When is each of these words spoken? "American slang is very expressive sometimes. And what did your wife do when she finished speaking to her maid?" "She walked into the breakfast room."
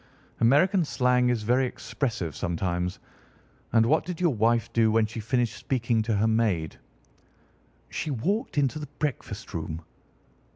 "American 0.39 0.83
slang 0.83 1.29
is 1.29 1.43
very 1.43 1.67
expressive 1.67 2.35
sometimes. 2.35 2.97
And 3.71 3.85
what 3.85 4.03
did 4.03 4.19
your 4.19 4.33
wife 4.33 4.73
do 4.73 4.91
when 4.91 5.05
she 5.05 5.19
finished 5.19 5.55
speaking 5.55 6.01
to 6.01 6.15
her 6.15 6.27
maid?" 6.27 6.79
"She 7.89 8.09
walked 8.09 8.57
into 8.57 8.79
the 8.79 8.87
breakfast 8.97 9.53
room." 9.53 9.83